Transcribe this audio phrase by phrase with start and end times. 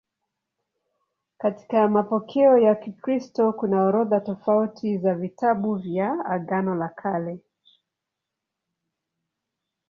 [1.37, 7.39] Katika mapokeo ya Kikristo kuna orodha tofauti za vitabu vya Agano la Kale.